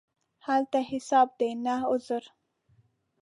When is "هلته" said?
0.45-0.79